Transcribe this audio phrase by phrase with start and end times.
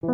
[0.00, 0.10] Hallo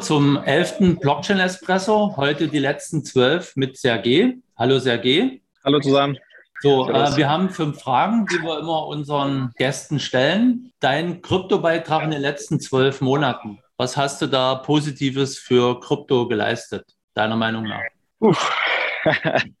[0.00, 0.98] zum 11.
[0.98, 2.16] Blockchain Espresso.
[2.16, 4.42] Heute die letzten zwölf mit Sergej.
[4.58, 5.40] Hallo Sergej.
[5.64, 6.18] Hallo zusammen.
[6.60, 10.72] So, äh, wir haben fünf Fragen, die wir immer unseren Gästen stellen.
[10.80, 13.60] Dein Kryptobeitrag in den letzten zwölf Monaten.
[13.76, 17.82] Was hast du da Positives für Krypto geleistet, deiner Meinung nach?
[18.18, 18.71] Uff.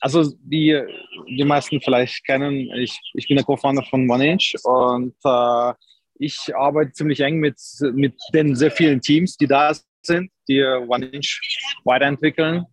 [0.00, 0.78] Also wie
[1.26, 5.72] die meisten vielleicht kennen, ich, ich bin der Co-Founder von OneInch und äh,
[6.18, 7.58] ich arbeite ziemlich eng mit,
[7.94, 11.40] mit den sehr vielen Teams, die da sind, die OneInch
[11.84, 12.66] weiterentwickeln.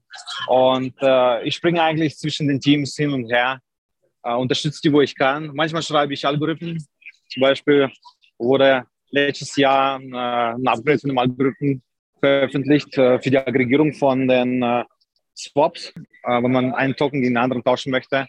[0.47, 3.61] Und äh, ich springe eigentlich zwischen den Teams hin und her,
[4.23, 5.51] äh, unterstütze die, wo ich kann.
[5.53, 6.85] Manchmal schreibe ich Algorithmen.
[7.29, 7.89] Zum Beispiel
[8.37, 11.81] wurde letztes Jahr äh, ein Upgrade von einem Algorithmen
[12.19, 14.83] veröffentlicht äh, für die Aggregierung von den äh,
[15.35, 18.27] Swaps, äh, wenn man einen Token gegen einen anderen tauschen möchte.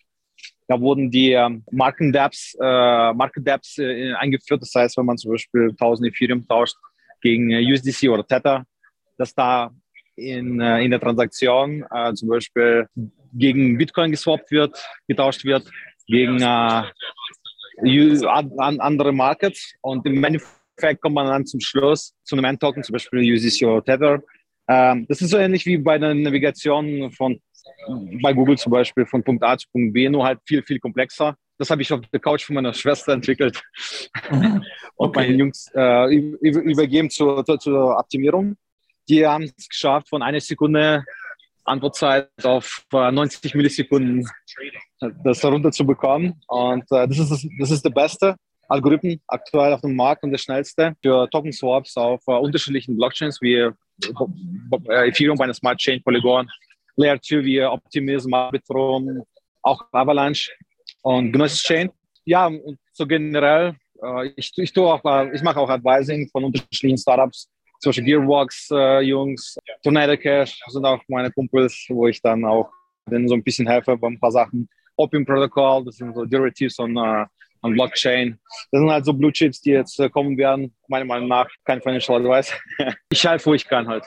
[0.68, 4.62] Da wurden die ähm, Market Dapps, äh, Market Dapps äh, eingeführt.
[4.62, 6.76] Das heißt, wenn man zum Beispiel 1000 Ethereum tauscht
[7.20, 8.64] gegen äh, USDC oder Tether,
[9.18, 9.70] dass da
[10.16, 12.86] in, äh, in der Transaktion äh, zum Beispiel
[13.34, 15.70] gegen Bitcoin geswappt wird, getauscht wird,
[16.06, 16.92] gegen andere
[19.12, 19.74] Markets.
[19.80, 23.84] Und im Endeffekt kommt man dann zum Schluss zu einem Endtoken, zum Beispiel USDC oder
[23.84, 24.22] Tether.
[24.68, 27.40] Ähm, das ist so ähnlich wie bei der Navigation von
[28.22, 31.36] bei Google zum Beispiel von Punkt A zu Punkt B, nur halt viel, viel komplexer.
[31.58, 33.62] Das habe ich auf der Couch von meiner Schwester entwickelt
[34.30, 34.60] okay.
[34.96, 38.56] und meinen Jungs äh, übergeben zur, zur Optimierung.
[39.08, 41.04] Die haben es geschafft, von einer Sekunde
[41.64, 44.28] Antwortzeit auf 90 äh, Millisekunden
[45.24, 46.40] das herunterzubekommen.
[46.48, 48.36] Und äh, das, ist das, das ist der beste
[48.72, 53.40] Algorithmen aktuell auf dem Markt und der schnellste für Token Swaps auf uh, unterschiedlichen Blockchains
[53.42, 53.72] wie uh,
[54.88, 56.48] Ethereum bei einer Smart Chain, Polygon,
[56.96, 59.22] Layer 2 wie Optimism, Arbitrum,
[59.62, 60.50] auch Avalanche
[61.02, 61.90] und Gnosis Chain.
[62.24, 66.98] Ja, und so generell, uh, ich, ich, tue auch, ich mache auch Advising von unterschiedlichen
[66.98, 67.50] Startups,
[67.80, 68.68] zum Beispiel Gearbox
[69.02, 72.70] Jungs, Tornado Cash sind auch meine Kumpels, wo ich dann auch
[73.10, 74.68] denen so ein bisschen helfe bei ein paar Sachen.
[74.96, 76.96] Opium Protocol, das sind so Derivatives und
[77.62, 78.38] an Blockchain.
[78.70, 80.74] Das sind halt so Blue Chips, die jetzt äh, kommen werden.
[80.88, 82.52] Meiner Meinung nach kein Financial Advice.
[83.10, 84.04] ich helfe, wo ich kann halt.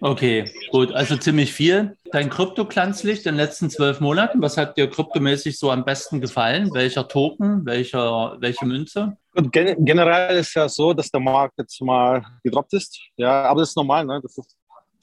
[0.00, 1.96] Okay, gut, also ziemlich viel.
[2.10, 6.70] Dein Krypto-Glanzlicht in den letzten zwölf Monaten, was hat dir kryptomäßig so am besten gefallen?
[6.74, 9.16] Welcher Token, welcher, welche Münze?
[9.34, 13.00] Gut, gen generell ist ja so, dass der Markt jetzt mal gedroppt ist.
[13.16, 14.20] Ja, aber das ist normal, ne?
[14.22, 14.56] Das ist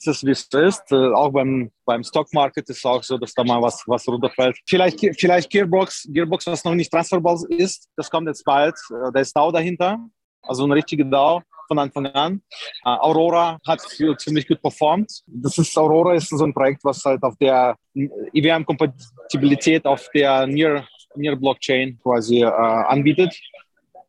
[0.06, 0.92] es ist, wie es ist.
[0.92, 4.58] Äh, auch beim, beim Stockmarket ist es auch so, dass da mal was, was runterfällt.
[4.66, 8.74] Vielleicht, vielleicht Gearbox, Gearbox, was noch nicht transferbar ist, das kommt jetzt bald.
[8.90, 9.98] Äh, da ist DAO dahinter,
[10.42, 12.42] also eine richtige DAO von Anfang an.
[12.84, 13.80] Uh, Aurora hat
[14.18, 15.22] ziemlich gut performt.
[15.26, 20.86] Das ist Aurora ist so ein Projekt, was halt auf der IWM-Kompatibilität auf der Near,
[21.14, 23.34] Near Blockchain quasi uh, anbietet.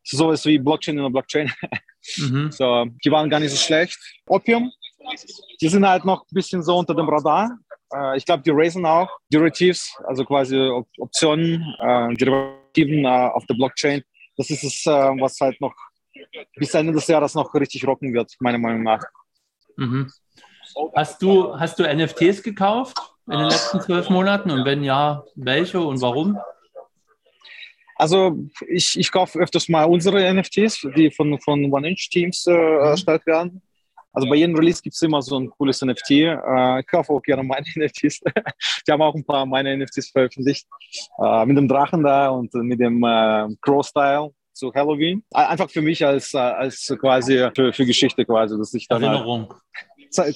[0.02, 1.50] Sowas wie Blockchain in der Blockchain.
[2.18, 2.52] Mhm.
[2.52, 3.98] So, die waren gar nicht so schlecht.
[4.28, 4.70] Opium
[5.60, 7.58] die sind halt noch ein bisschen so unter dem Radar.
[7.92, 10.56] Äh, ich glaube, die raisen auch Derivatives, also quasi
[10.98, 14.02] Optionen, äh, Derivativen äh, auf der Blockchain.
[14.36, 15.74] Das ist es, äh, was halt noch
[16.56, 19.02] bis Ende des Jahres noch richtig rocken wird, meiner Meinung nach.
[19.76, 20.10] Mhm.
[20.94, 22.96] Hast du, hast du NFTs gekauft
[23.26, 24.50] in den letzten zwölf Monaten?
[24.50, 26.38] Und wenn ja, welche und warum?
[27.96, 28.36] Also
[28.68, 33.62] ich, ich kaufe öfters mal unsere NFTs, die von, von One-Inch-Teams äh, erstellt werden.
[34.16, 36.10] Also bei jedem Release gibt es immer so ein cooles NFT.
[36.10, 38.20] Äh, ich kaufe auch gerne meine NFTs.
[38.20, 40.66] Die haben auch ein paar meiner NFTs veröffentlicht.
[41.22, 45.22] Äh, mit dem Drachen da und mit dem äh, Crow-Style zu Halloween.
[45.34, 49.12] Einfach für mich als, äh, als quasi für, für Geschichte quasi, dass ich dann halt
[49.12, 49.50] Erinnerung.
[49.50, 49.60] Halt,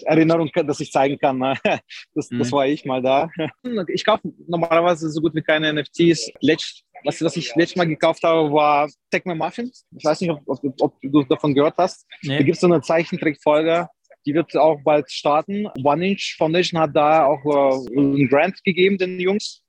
[0.05, 1.55] Erinnerung, dass ich zeigen kann, ne?
[2.15, 2.39] das, mhm.
[2.39, 3.31] das war ich mal da.
[3.89, 6.31] Ich kaufe normalerweise so gut wie keine NFTs.
[6.41, 9.87] Letzt, was, was ich letztes Mal gekauft habe, war Tecmo Muffins.
[9.97, 12.07] Ich weiß nicht, ob, ob, ob du davon gehört hast.
[12.23, 12.39] Nee.
[12.39, 13.89] Da gibt es so eine Zeichentrickfolge,
[14.27, 15.67] die wird auch bald starten.
[15.83, 19.63] One Inch Foundation hat da auch äh, einen Grant gegeben, den Jungs.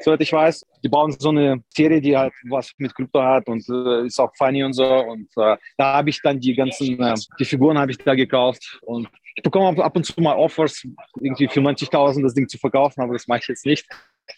[0.00, 3.66] Soweit ich weiß, die bauen so eine Serie, die halt was mit Krypto hat und
[3.68, 4.84] äh, ist auch funny und so.
[4.84, 8.78] Und äh, da habe ich dann die ganzen, äh, die Figuren habe ich da gekauft
[8.82, 10.86] und ich bekomme ab und zu mal Offers,
[11.20, 13.86] irgendwie für 90.000 das Ding zu verkaufen, aber das mache ich jetzt nicht.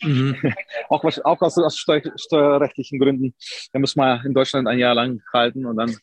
[0.02, 0.36] Mhm.
[0.88, 3.34] auch, auch aus, aus steuer, steuerrechtlichen Gründen.
[3.72, 5.96] Da muss man in Deutschland ein Jahr lang halten und dann.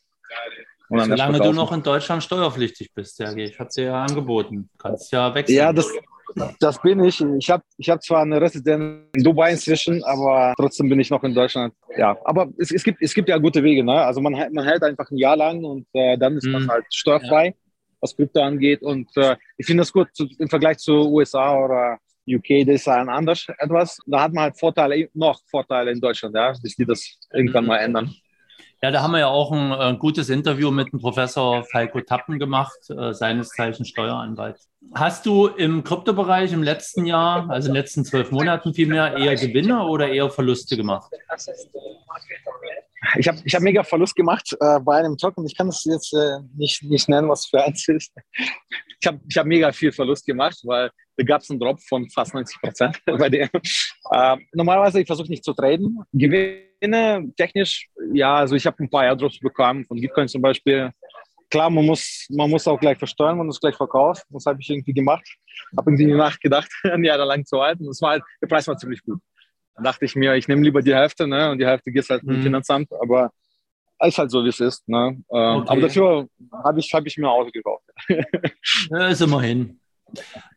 [0.88, 3.50] Und dann Solange du noch in Deutschland steuerpflichtig bist, Sergej.
[3.50, 4.70] Ich habe dir ja angeboten.
[4.72, 5.58] Du kannst ja wechseln.
[5.58, 5.92] Ja, das,
[6.60, 7.24] das bin ich.
[7.40, 11.24] Ich habe ich hab zwar eine Residenz in Dubai inzwischen, aber trotzdem bin ich noch
[11.24, 11.74] in Deutschland.
[11.98, 13.84] Ja, aber es, es, gibt, es gibt ja gute Wege.
[13.84, 13.94] Ne?
[13.94, 16.54] Also man, man hält einfach ein Jahr lang und äh, dann ist mhm.
[16.54, 17.54] man halt steuerfrei, ja.
[18.02, 18.82] was Krypto angeht.
[18.82, 20.10] Und äh, ich finde das gut
[20.40, 21.98] im Vergleich zu USA oder
[22.28, 23.98] UK, die ist ein anders etwas.
[24.06, 27.78] Da hat man halt Vorteile, noch Vorteile in Deutschland, ja, bis die das irgendwann mal
[27.78, 28.14] ändern.
[28.86, 32.38] Ja, da haben wir ja auch ein, ein gutes Interview mit dem Professor Falco Tappen
[32.38, 34.60] gemacht, äh, seines Zeichen Steueranwalt.
[34.94, 39.34] Hast du im Kryptobereich im letzten Jahr, also in den letzten zwölf Monaten vielmehr, eher
[39.38, 41.12] Gewinne oder eher Verluste gemacht?
[43.18, 45.48] Ich habe ich hab mega Verlust gemacht äh, bei einem Token.
[45.48, 48.14] Ich kann das jetzt äh, nicht, nicht nennen, was für eins ist.
[49.02, 52.10] Ich habe ich hab mega viel Verlust gemacht, weil da gab es einen Drop von
[52.10, 53.50] fast 90 Prozent bei dem.
[54.12, 56.00] Äh, normalerweise, ich versuche nicht zu traden.
[56.14, 60.92] Gewinne technisch, ja, also ich habe ein paar Airdrops bekommen von Bitcoin zum Beispiel.
[61.50, 64.24] Klar, man muss, man muss auch gleich versteuern, man muss gleich verkaufen.
[64.30, 65.28] Das habe ich irgendwie gemacht.
[65.78, 67.86] Habe irgendwie nachgedacht, ein Jahr lang zu halten.
[67.86, 69.20] Das war halt, der Preis war ziemlich gut.
[69.76, 71.52] Dann dachte ich mir, ich nehme lieber die Hälfte, ne?
[71.52, 72.42] Und die Hälfte geht halt mhm.
[72.42, 73.32] Finanzamt, aber
[74.04, 74.88] ist halt so, wie es ist.
[74.88, 74.98] Ne?
[74.98, 75.70] Ähm, okay.
[75.70, 76.28] Aber dafür
[76.64, 77.86] habe ich, hab ich mir ein Auto gekauft.
[78.90, 79.80] ja, ist immerhin.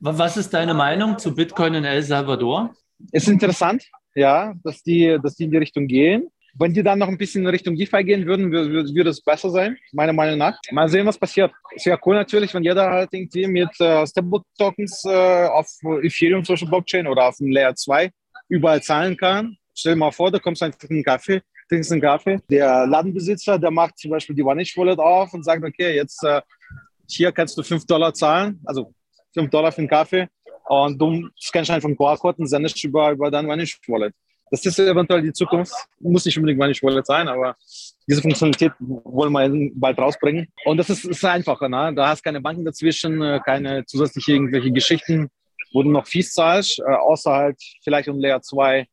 [0.01, 2.75] Was ist deine Meinung zu Bitcoin in El Salvador?
[3.13, 3.85] Ist interessant,
[4.15, 6.31] ja, dass die, dass die in die Richtung gehen.
[6.59, 9.51] Wenn die dann noch ein bisschen in Richtung DeFi gehen würden, würde, würde es besser
[9.51, 10.59] sein, meiner Meinung nach.
[10.73, 11.53] Mal sehen, was passiert.
[11.73, 15.69] Ist ja cool natürlich, wenn jeder halt irgendwie mit äh, Stable-Tokens äh, auf
[16.03, 18.11] Ethereum Social Blockchain oder auf dem Layer 2
[18.49, 19.57] überall zahlen kann.
[19.73, 22.41] Stell dir mal vor, da kommst einfach einen Kaffee, trinkst einen Kaffee.
[22.51, 26.41] Der Ladenbesitzer, der macht zum Beispiel die Vanish Wallet auf und sagt, okay, jetzt äh,
[27.09, 28.93] hier kannst du 5 Dollar zahlen, also
[29.39, 30.29] 5 Dollar für einen Kaffee
[30.69, 34.15] und du scannst einfach einen QR-Code und sendest über, über dein Vanish Wallet.
[34.51, 37.55] Das ist eventuell die Zukunft, muss nicht unbedingt Vanish Wallet sein, aber
[38.07, 40.49] diese Funktionalität wollen wir bald rausbringen.
[40.65, 41.93] Und das ist, ist einfacher, ne?
[41.95, 45.31] da hast keine Banken dazwischen, äh, keine zusätzliche irgendwelche Geschichten
[45.73, 48.87] wo du noch Fees zahlst, äh, außer halt vielleicht um Layer 2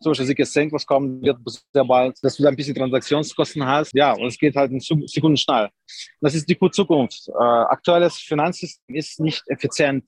[0.00, 1.38] zum Beispiel Sickest Sync, was kommen wird
[1.72, 3.92] sehr bald, dass du da ein bisschen Transaktionskosten hast.
[3.94, 5.68] Ja, und es geht halt in Sekunden schnell.
[6.20, 7.28] Das ist die Zukunft.
[7.28, 10.04] Äh, aktuelles Finanzsystem ist nicht effizient.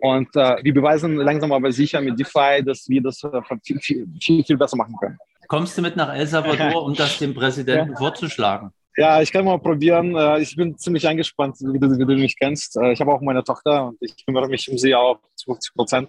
[0.00, 4.44] Und äh, wir beweisen langsam aber sicher mit DeFi, dass wir das äh, viel, viel,
[4.44, 5.18] viel, besser machen können.
[5.48, 7.98] Kommst du mit nach El Salvador, um das dem Präsidenten ja.
[7.98, 8.70] vorzuschlagen?
[8.96, 10.14] Ja, ich kann mal probieren.
[10.14, 12.76] Äh, ich bin ziemlich eingespannt, wie du, wie du mich kennst.
[12.76, 15.74] Äh, ich habe auch meine Tochter und ich kümmere mich um sie auch zu 50
[15.74, 16.08] Prozent.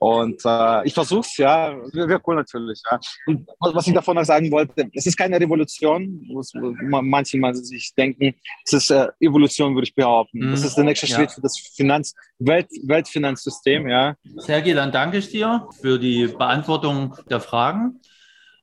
[0.00, 2.80] Und äh, ich versuche es, ja, wäre cool natürlich.
[2.90, 2.98] Ja.
[3.26, 7.94] Und was ich davon noch sagen wollte, es ist keine Revolution, was manche mal sich
[7.94, 10.38] denken, es ist äh, Evolution, würde ich behaupten.
[10.38, 11.34] Mm, das ist der nächste Schritt ja.
[11.34, 13.90] für das Finanz Welt Weltfinanzsystem.
[13.90, 14.14] Ja.
[14.36, 18.00] Sergej, dann danke ich dir für die Beantwortung der Fragen.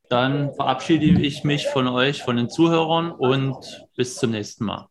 [0.10, 4.88] Dann verabschiede ich mich von euch, von den Zuhörern und bis zum nächsten Mal.